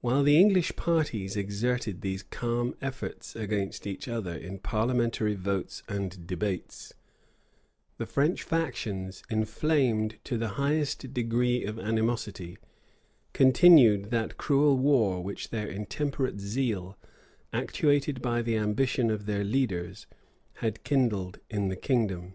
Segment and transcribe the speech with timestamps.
[0.00, 6.26] While the English parties exerted these calm efforts against each other in parliamentary votes and
[6.26, 6.94] debates,
[7.98, 12.56] the French factions, inflamed to the highest degree of animosity,
[13.34, 16.96] continued that cruel war which their intemperate zeal,
[17.52, 20.06] actuated by the ambition of their leaders,
[20.64, 22.32] had kindled in the kingdom.